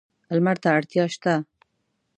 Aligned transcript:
لمر 0.35 0.57
ته 0.63 0.67
اړتیا 0.77 1.05
شته. 1.13 1.33